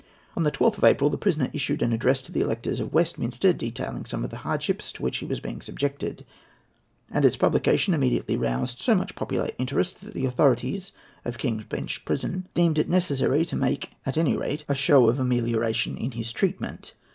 [0.35, 3.53] On the 12th of April the prisoner issued an address to the electors of Westminster,
[3.53, 6.25] detailing some of the hardships to which he was being subjected;
[7.11, 10.91] and its publication immediately roused so much popular interest that the authorities
[11.23, 15.19] of King's Bench Prison deemed it necessary to make at any rate a show of
[15.19, 16.95] amelioration in his treatment.